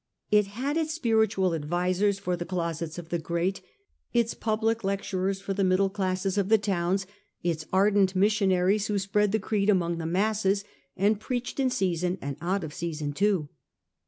It 0.31 0.47
had 0.47 0.77
its 0.77 0.95
spiritual 0.95 1.53
advisers 1.53 2.17
for 2.17 2.35
the 2.35 2.43
closets 2.43 2.97
of 2.97 3.09
the 3.09 3.19
great, 3.19 3.61
its 4.13 4.33
public 4.33 4.83
lecturers 4.83 5.39
for 5.39 5.53
the 5.53 5.63
middle 5.63 5.91
classes 5.91 6.39
of 6.39 6.49
the 6.49 6.57
towns, 6.57 7.05
its 7.43 7.67
ardent 7.71 8.15
missionaries 8.15 8.87
who 8.87 8.97
spread 8.97 9.31
the 9.31 9.37
creed 9.37 9.69
among 9.69 9.99
the 9.99 10.07
masses, 10.07 10.63
and 10.97 11.19
preached 11.19 11.59
in 11.59 11.69
season 11.69 12.17
and 12.19 12.35
out 12.41 12.63
of 12.63 12.73
season 12.73 13.13
too. 13.13 13.49